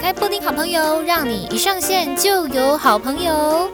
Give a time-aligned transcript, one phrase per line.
[0.00, 3.70] 开布丁好朋友，让你一上线就有好朋友。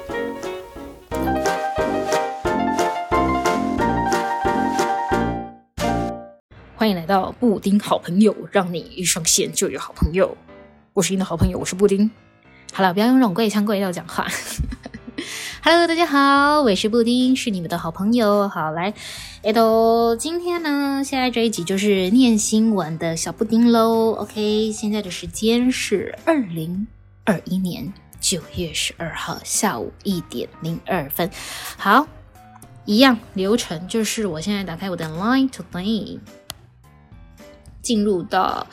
[6.74, 10.36] 欢迎来到布丁好朋友，让你一上线就有好朋友。
[10.94, 12.10] 我是你的好朋友，我是布丁。
[12.72, 14.26] 好了，不要用这种贵腔贵调讲话。
[15.68, 18.48] Hello，大家好，我是布丁，是你们的好朋友。
[18.48, 18.94] 好，来，
[19.42, 24.12] 哎都，今天呢，现在这一集就是念新闻的小布丁喽。
[24.12, 26.86] OK，现在的时间是二零
[27.24, 31.28] 二一年九月十二号下午一点零二分。
[31.76, 32.06] 好，
[32.84, 36.20] 一样流程就是，我现在打开我的 Line Today，
[37.82, 38.68] 进入到。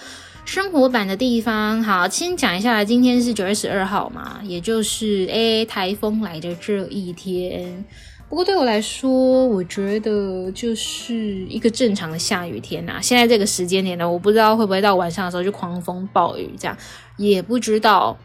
[0.46, 7.84] 生活版的地方，好，先讲一下，今天是九月十二号嘛，也就是诶台风来的这一天。
[8.30, 11.16] 不过对我来说，我觉得就是
[11.48, 16.78] 一个正常的下雨天呐、现在这个时间点呢，我不知道会不会到晚上的时候就狂风暴雨这样，
[17.18, 18.18] 也不知道，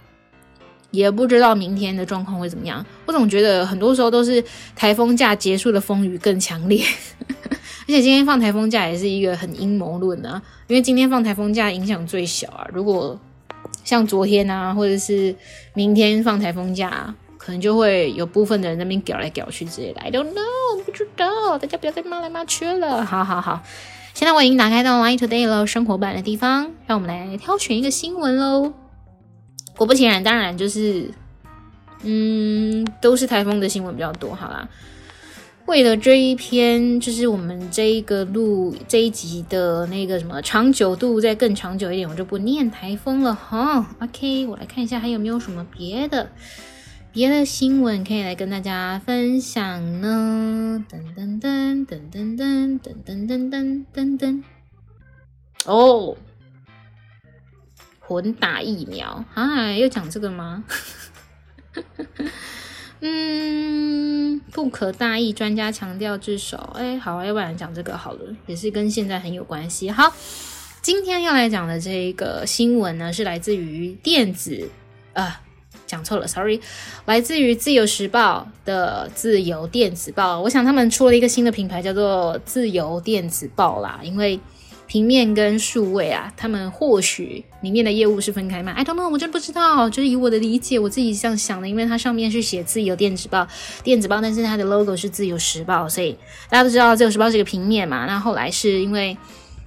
[0.90, 2.84] 也不知道明天的状况会怎么样。
[3.06, 4.42] 我总觉得很多时候都是
[4.74, 6.84] 台风假结束的风雨更强烈。
[7.88, 12.66] 而且今天放台风假也是一个很阴谋论啊，因为今天放台风假影响最小啊。
[12.70, 13.18] 如果
[13.82, 15.34] 像昨天啊，或者是
[15.72, 20.00] 明天放台风假，可能就会有部分的人那边搞来搞去之类的。
[20.02, 23.02] I don't know，不知道，大家不要再骂来骂去了。
[23.06, 23.62] 好好好，
[24.12, 28.74] 现在我已经打开到 Line Today 了，生活版的地方，让我们来挑选一个新闻喽。
[29.78, 31.10] 果不其然，当然就是，
[32.02, 34.34] 嗯，都是台风的新闻比较多。
[34.34, 34.68] 好啦。
[35.68, 43.94] 为了这一篇，就是我们这一个录这一集的那个什么长久度再更长久一点，我就不念台风了哈。
[44.00, 46.30] OK，我来看一下还有没有什么别的
[47.12, 50.82] 别的新闻可以来跟大家分享呢？
[50.90, 54.42] 噔噔噔噔噔噔噔噔噔噔噔噔。
[55.66, 56.16] 哦，
[58.00, 60.64] 混打疫苗啊，又讲这个吗？
[63.00, 65.32] 嗯，不可大意。
[65.32, 69.90] 专家强调，至少，哎，好，要不然讲这个好了，也是跟现在很有关系。
[69.90, 70.12] 好，
[70.82, 74.68] 今天要来讲的这一个新闻呢，是来自于电子，
[75.12, 75.40] 啊，
[75.86, 76.60] 讲错了，sorry，
[77.06, 80.40] 来自于自由时报的自由电子报。
[80.40, 84.40] 我想他们出了一个新的品牌，叫做自由电子报啦，因为。
[84.88, 88.72] 平面跟数位啊，他们或许里面的业务是分开卖。
[88.72, 89.88] I don't know，我真不知道。
[89.90, 93.46] 就是以我的理解，我自己这样想的，因为它上面是写自由电子报，
[93.84, 96.12] 电子报，但是它的 logo 是自由时报，所以
[96.48, 98.06] 大家都知道自由时报是一个平面嘛。
[98.06, 99.14] 那后来是因为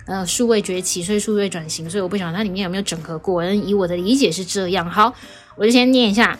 [0.08, 3.46] 呃数位崛起，所以数位转型，所以我不晓得它里面有没有整合过。
[3.46, 4.90] 以我的理解是这样。
[4.90, 5.14] 好，
[5.56, 6.40] 我就先念一下，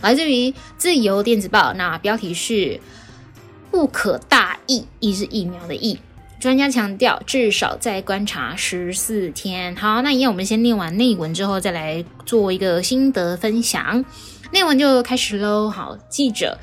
[0.00, 2.78] 来自于自由电子报，那标题是
[3.72, 5.98] “不可大意”，意是疫苗的疫。
[6.44, 9.74] 专家强调，至少再观察十四天。
[9.76, 14.04] 好，那一样，我们先念完内文之后，再来做一个心得分享。
[14.52, 15.70] 内文就开始喽。
[15.70, 16.58] 好，记者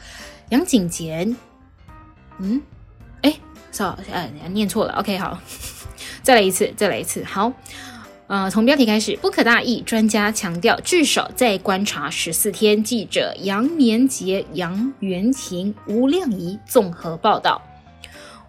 [0.49, 1.27] 杨景杰，
[2.37, 2.61] 嗯，
[3.23, 3.33] 哎
[3.71, 4.93] ，sorry，呃，念错了。
[4.99, 5.39] OK，好，
[6.21, 7.23] 再来一次，再来一次。
[7.23, 7.51] 好，
[8.27, 9.81] 呃，从标题开始，不可大意。
[9.81, 12.83] 专家强调，至少再观察十四天。
[12.83, 17.59] 记者杨年杰、杨元琴、吴亮仪综合报道。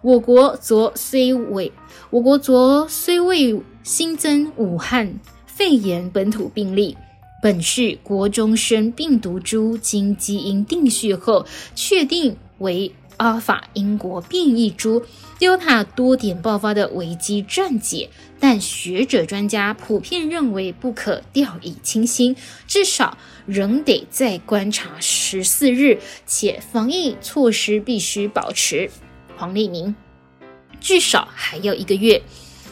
[0.03, 1.71] 我国昨虽未，
[2.09, 6.97] 我国昨虽未新增武汉肺炎本土病例，
[7.41, 15.01] 本是国中生病毒株经基因定序后确定为阿尔法英国变异株
[15.39, 18.09] ，Delta 多点爆发的危机暂解，
[18.41, 22.35] 但学者专家普遍认为不可掉以轻心，
[22.67, 28.91] 至少仍得再观察十四日，且防疫措施必须保持。
[29.37, 29.95] 黄立明，
[30.79, 32.21] 至少还要一个月。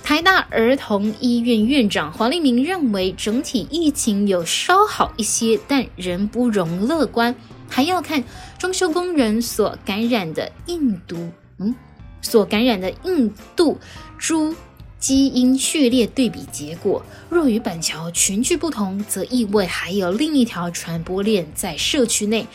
[0.03, 7.35] 台大儿童医院院长黄立明认为，整体疫情有稍好一些，但仍不容乐观，
[7.69, 8.23] 还要看
[8.57, 11.29] 装修工人所感染的印度，
[11.59, 11.75] 嗯，
[12.21, 13.79] 所感染的印度
[14.17, 14.55] 猪
[14.97, 17.05] 基因序列对比结果。
[17.29, 22.47] 若与板桥群聚不同，则意味还有另一条传播链在社区内，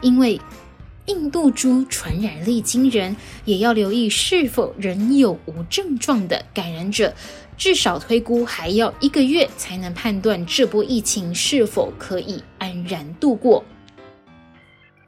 [0.00, 0.40] 因为。
[1.06, 3.14] 印度猪传染力惊人，
[3.44, 7.14] 也要留意是否仍有无症状的感染者。
[7.56, 13.64] 至少推估还要一个月才能判断这波疫情是否可以安然度过。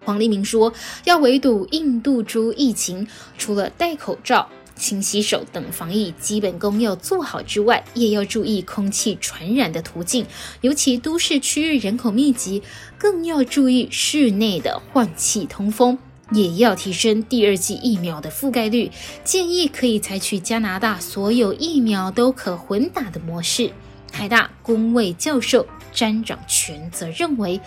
[0.05, 0.73] 黄立明说，
[1.05, 10.27] 要围堵印度猪疫情，除了戴口罩，勤洗手等防疫基本功要做好之外，也要注意空气传染的途径，
[10.61, 12.63] 尤其都市区域人口密集，
[12.99, 15.99] 更要注意室内的换气通风，
[16.31, 18.91] 也要提升第二剂疫苗的覆盖率。
[19.25, 23.71] 建议可以采取加拿大所有疫苗都可混打的模式。
[24.13, 27.61] 台大公卫教授詹长权则认为，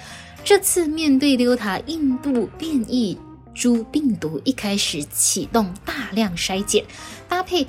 [0.43, 3.17] 这次面对 Delta 印度变异
[3.59, 6.85] 株病毒，一开始启动大量筛检，
[7.27, 7.67] 搭配。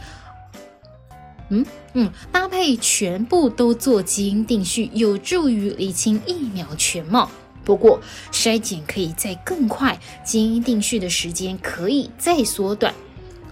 [1.48, 7.28] 嗯嗯，搭配全部都做基因定序，有助于厘清疫苗全貌。
[7.64, 8.00] 不过，
[8.30, 12.94] 筛检可以再更快，基因定序的时间可以再缩短。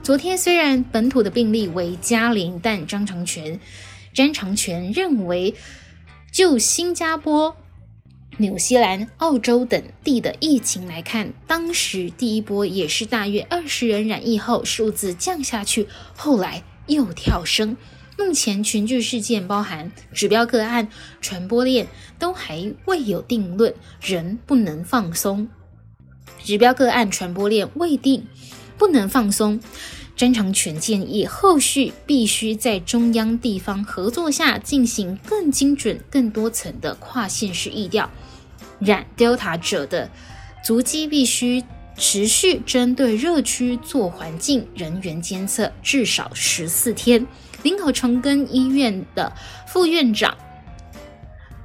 [0.04, 3.58] 昨天虽然本土的病例为加零，但张长全、
[4.14, 5.56] 詹长全认为，
[6.30, 7.56] 就新加坡、
[8.38, 15.86] 纽西兰、澳洲等地的疫情来看，当时第一波也是大约二十人染疫后数字降下去，
[16.16, 16.64] 后来。
[16.88, 17.76] 又跳升，
[18.16, 20.88] 目前群聚事件包含指标个案、
[21.20, 21.86] 传播链
[22.18, 25.48] 都还未有定论，仍不能放松。
[26.42, 28.26] 指标个案传播链未定，
[28.78, 29.60] 不能放松。
[30.16, 38.10] 詹长权建议，后续必须在中央地方合作下进行更精准、更多层的跨县市疫调，
[38.80, 40.10] 染 Delta 者的
[40.64, 41.64] 足迹必须。
[42.00, 47.26] 持续针对热区做环境人员监测，至少十四天。
[47.64, 49.32] 林口长庚医院的
[49.66, 50.38] 副院长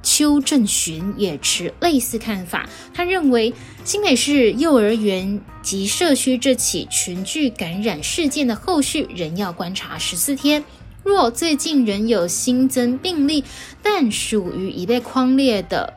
[0.02, 2.68] 邱正寻也持类似看法。
[2.92, 10.64] 他认为，新北市幼儿园及社区这起群聚感染事件的后续仍要观察十四天。
[11.04, 13.44] 若最近仍有新增病例，
[13.84, 15.94] 但属于已被框列的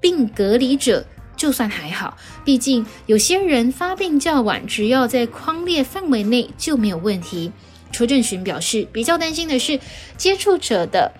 [0.00, 1.04] 病隔离者。
[1.36, 7.50] 就算还好，毕竟有些人发病较晚，只要在框列范围内就没有问题。
[7.90, 9.80] 邱振群表示，比较担心的是
[10.18, 11.10] 接触者的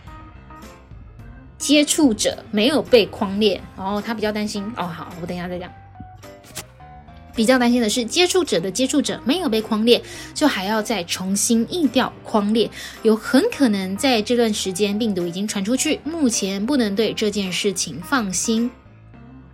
[1.56, 4.62] 接触者没有被框列，然后他比较担心。
[4.76, 5.72] 哦，好，我等一下再讲。
[7.40, 10.02] 比较担心的是接触者的接触者没有被框列，
[10.34, 12.70] 就还要再重新疫调框列，
[13.00, 18.70] 有很可能在这段时间病毒已经传出去，目前不能对这件事情放心。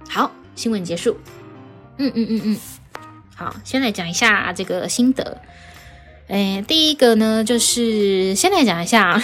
[0.09, 0.33] 好。
[0.57, 1.17] 新闻结束，
[1.99, 2.57] 嗯嗯嗯嗯，
[3.37, 5.39] 好，先来讲一下这个心得。
[6.29, 9.23] 诶，第一个呢，就是先来讲一下，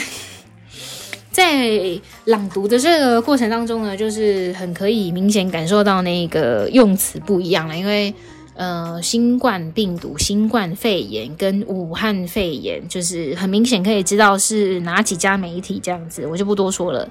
[1.31, 8.13] 在朗读的这个过程当中呢，就是很可以明显感受到那个用词不一样了，因为
[8.55, 17.09] 呃，新冠病毒、新冠肺炎跟武汉肺炎，就是很明显可以知道是哪几家媒体这样子，我就不多说了。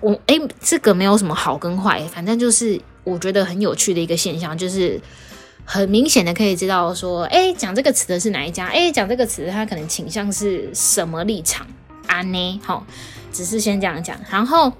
[0.00, 2.80] 我诶，这个没有什么好跟坏，反正就是。
[3.06, 4.98] 我觉得很有趣的一个现象，就是
[5.62, 8.64] 很明显的可以知道说，哎，讲这个词的是哪一家？
[8.68, 11.66] 哎，讲这个词，他可能倾向是什么立场
[12.06, 12.22] 啊？
[12.22, 12.86] 呢，好，
[13.30, 14.16] 只是先这样讲。
[14.30, 14.72] 然后，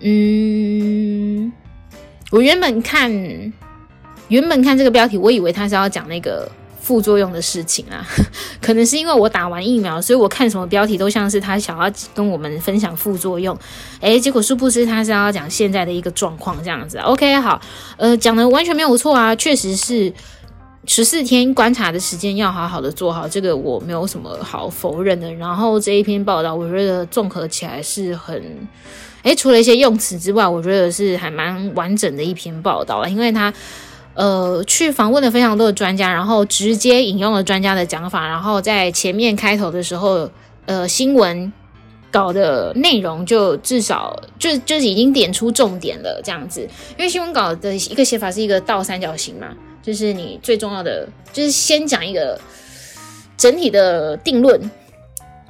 [0.00, 1.50] 嗯，
[2.30, 3.10] 我原本看，
[4.32, 6.50] 原本看这个标题，我以为他是要讲那个。
[6.82, 8.04] 副作用的事情啊，
[8.60, 13.56] 可能是因为我打完疫苗，所以我看什么标题都像是他想要跟我们分享副作用。
[14.00, 16.98] 诶，结果殊不知他是要讲现在的一个状况这样子。
[16.98, 17.60] OK，好，
[17.96, 20.12] 呃，讲的完全没有错啊，确实是
[20.84, 25.32] 十四天观察的时间要好好的做好，这个我没有什么好否认的。
[25.34, 28.42] 然后这一篇报道，我觉得综合起来是很，
[29.22, 33.54] 诶，除了一些用词之外，我觉得是还蛮完整的一篇报道，因为他。
[34.14, 40.30] 呃，去访问了非常多的专家，然后直接引用了专家的讲法，然后在前面开头的时候，
[40.66, 41.52] 呃，新闻
[42.10, 46.60] 稿的内容就至少就就已经点出重点了，这样子。
[46.98, 49.48] 因为新闻稿的一个写法是一个倒三角形嘛，
[49.82, 52.38] 就是你最重要的就是先讲一个
[53.36, 54.70] 整体的定论。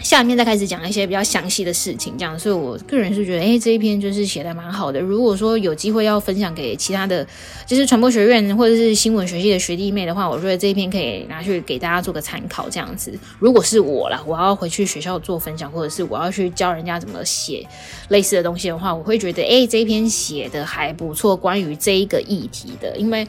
[0.03, 5.01] 下面再开始讲一些比较详细的事情，这样，所以我个人是觉得，哎，这一篇就是写的蛮好的。
[5.01, 7.27] 如果说有机会要分享给其他的，
[7.67, 13.17] 就是传播学院或者是新闻学系的学弟妹的话，我觉得这一篇可以拿去给大家做个参考，这样子。
[13.39, 17.67] 如果是我啦，我要回去学校做分享，或者是我要去教人家怎么写
[18.09, 23.27] 类似的东西的话，我会觉得，哎，这一篇写的还不错，关于这一个议题的，因为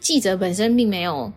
[0.00, 1.32] 记者本身并没有。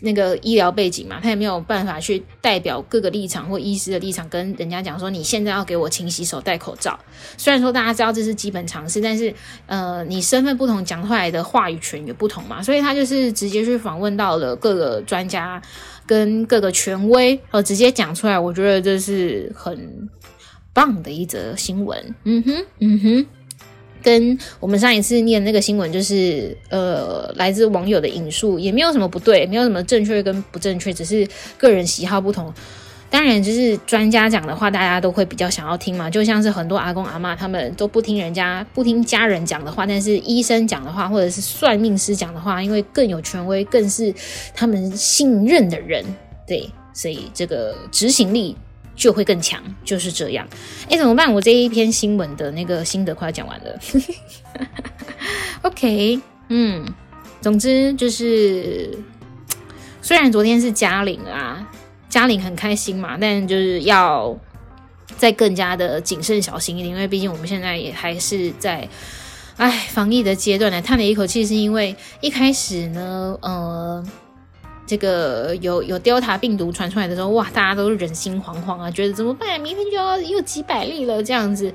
[0.00, 6.98] 那个医疗背景嘛，他也没有办法去代表各个立场或医师的立场，跟人家讲说，你现在要给我勤洗手、戴口罩。
[7.36, 9.32] 虽然说大家知道这是基本常识，但是
[9.66, 12.62] 呃，你身份不同，讲出来的话语权也不同嘛。
[12.62, 15.60] 所以他就是直接去访问到了各个专家
[16.06, 18.38] 跟各个权威，呃，直接讲出来。
[18.38, 20.08] 我觉得这是很
[20.72, 22.14] 棒的一则新闻。
[22.24, 23.26] 嗯哼，嗯哼。
[24.02, 32.52] 跟我们上一次念那个新闻，就是呃，来自网友的引述，也没有什么不对，没有什么正确跟不正确，只是个人喜好不同。
[33.08, 36.08] 当然，就是专家讲的话，大家都会比较想要听嘛。
[36.08, 44.14] 就像是很多阿公阿妈，他们都不听人家、不听家人讲的话，但是医生讲的话，或者是算命师讲的话，因为更有权威，更是
[44.54, 46.02] 他们信任的人，
[46.46, 48.56] 对，所以这个执行力。
[49.02, 50.46] 就会更强，就是这样。
[50.88, 51.34] 哎，怎么办？
[51.34, 53.76] 我这一篇新闻的那个心得快要讲完了。
[55.62, 56.86] OK，嗯，
[57.40, 58.96] 总之就是，
[60.00, 61.68] 虽然昨天是嘉玲啊，
[62.08, 64.38] 嘉玲很开心嘛，但就是要
[65.16, 68.88] 再更加的谨慎小心一点，因为毕竟我们现在也还是在。
[69.58, 74.02] 哎，防疫的阶段呢，叹了一口气，是因为一开始呢，呃，
[74.92, 79.58] 这个有有 Delta 病毒传出来的时候，哇，大家都人心惶惶啊，觉得怎么办？
[79.58, 81.72] 明天就要又几百例了，这样子。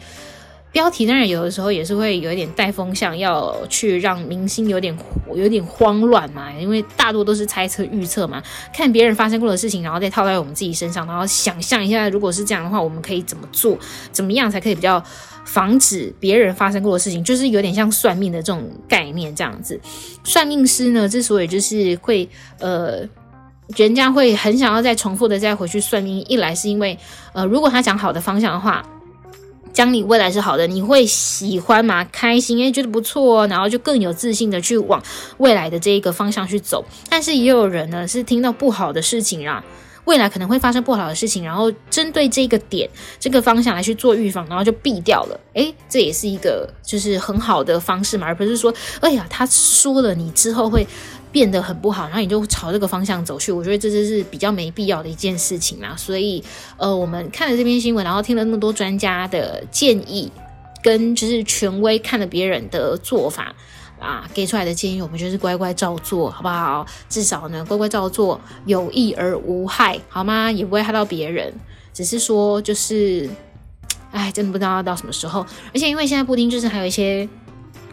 [0.78, 4.96] 标题当然有的时候也是会有一点带风向，要去让明星有点
[5.34, 13.76] 有点慌乱嘛，因为大多都是猜测预测嘛，看别人发生过的事情，然后再套在我们自己身上，然后想象一下，如果是这样的话，我们可以怎么做？
[14.12, 15.04] 怎么样才可以比较？
[15.48, 19.80] 防止别人发生过的事情，就是有点像算命的这种概念这样子。
[20.22, 22.28] 算命师呢，之所以就是会
[22.60, 23.08] 呃，
[23.78, 27.00] 人家会很想要再重复的再回去算命，一来是因为
[27.32, 28.86] 呃，如果他讲好的方向的话，
[29.78, 32.04] 将你未来是好的，你会喜欢吗？
[32.12, 35.00] 开心，诶，觉得不错哦，然后就更有自信的去往
[35.38, 36.84] 未来的这一个方向去走。
[37.08, 39.64] 但是也有人呢，是听到不好的事情啊。
[40.06, 45.40] 未来可能会发生不好的事情，然后针对这个点、这个方向来去做预防，然后就避掉了。
[45.54, 50.88] 诶，这也是一个就是很好的方式嘛，而不是说，哎呀，他说了你之后会
[51.32, 53.52] 变得很不好，然后你就朝这个方向走去。
[53.52, 55.96] 我觉得这就是比较没必要的一件事情啦。
[55.98, 56.44] 所以，
[56.78, 60.32] 呃，我们看了这篇新闻，然后听了那么多专家的建议，
[60.82, 63.54] 跟就是权威看了别人的做法。
[64.00, 66.86] 啊，给出来的建议，我们就是乖乖照做，好不好？
[67.10, 70.52] 至少呢，乖乖照做，有益而无害，好吗？
[70.52, 71.52] 也不会害到别人。
[71.96, 73.28] 只是说，就是，
[74.12, 75.44] 哎，真的不知道要到什么时候。
[75.74, 77.28] 而且因为现在布丁就是还有一些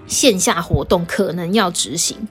[0.06, 2.28] 线下活动可能要执行，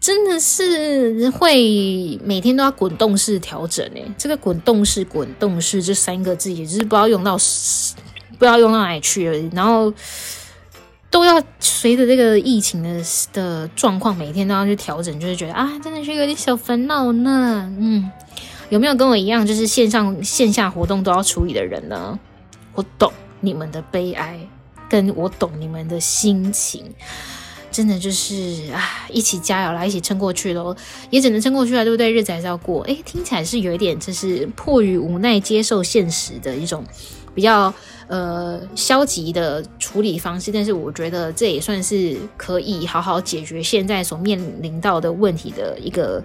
[0.00, 4.04] 真的是会每天都要滚动式调整诶。
[4.16, 9.92] 这个滚动式、滚动式这三个字，也是不知道用到，不知道用到哪里去了，然后。
[11.10, 13.02] 都要随着这个疫情的
[13.32, 17.66] 的状况，每天都要去调整，就是觉得啊，真的是有点小烦恼呢。
[17.80, 18.10] 嗯，
[18.68, 22.18] 有没有跟我一样，就是线上线下活动都要处理的人呢？
[22.74, 24.38] 我懂你们的悲哀，
[24.90, 26.84] 跟我懂你们的心情，
[27.70, 30.76] 真的就是啊，一起加油啦，一起撑过去喽，
[31.10, 32.12] 也只能撑过去了，对不对？
[32.12, 32.82] 日子还是要过。
[32.84, 36.84] 诶，听起来是有一点，就是迫于无奈接受现实的一种
[37.34, 37.72] 比较。
[38.10, 46.24] 呃，消极的处理方式，但是我觉得这也算是可以好好解决现在所面临到的问题的一个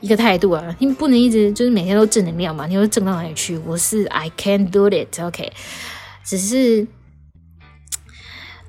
[0.00, 0.74] 一个态度啊！
[0.80, 3.56] 你不能一直就是每天都正能量嘛，你会正到哪里去？
[3.58, 5.52] 我是 I can do it，OK。
[6.24, 6.88] 只是，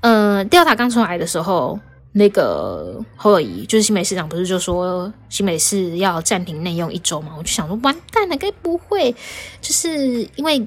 [0.01, 1.79] 呃调查刚出来的时候，
[2.13, 7.33] 那个侯友宜就是新北市长，不是就说新北市要暂停内用一周嘛？
[7.37, 9.13] 我就想说，完蛋了，该不会
[9.61, 10.65] 就是因为。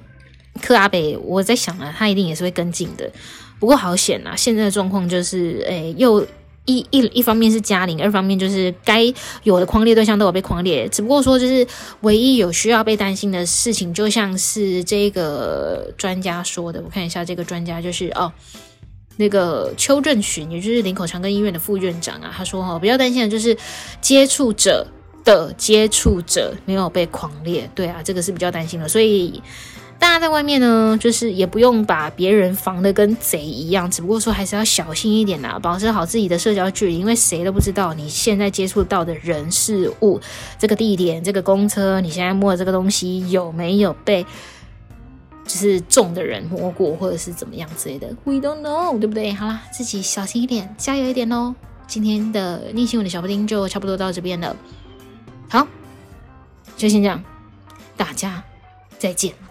[0.62, 3.12] 柯阿北，我在想啊，他一定也是会跟进的。
[3.60, 6.26] 不过好险啊，现在的状况就是，诶、又
[6.64, 9.02] 一一一方面是嘉玲，二方面就是该
[9.42, 10.88] 有的框列对象都有被框列。
[10.88, 11.66] 只不过说，就是
[12.00, 18.32] 唯一有需要被担心的事情，就像是这个专家说的，我看一下这个专家就是哦，
[19.16, 23.56] 那个邱正群，也就是林口长庚医院的副院长啊，他说哦，比较担心的就是
[24.00, 24.86] 接触者
[25.24, 27.68] 的接触者没有被狂烈。
[27.74, 29.42] 对啊，这个是比较担心的，所以。
[29.98, 40.20] 大家在外面呢，就是也不用把别人防得跟贼一样，只不过说还是要小心一点啦，保持好自己的社交距离，因为谁都不知道你现在接触到的人事物，
[40.58, 44.26] 这个地点、这个公车，你现在摸的这个东西有没有被
[45.46, 49.32] 就是重的人摸过，或者是怎么样之类的，We don't know，对不对？
[49.32, 51.54] 好啦，自己小心一点，加油一点喽！
[51.86, 54.56] 今天的逆新闻的小布丁就差不多到这边了，
[55.48, 55.66] 好，
[56.76, 57.22] 就先这样，
[57.96, 58.42] 大家
[58.98, 59.45] 再见。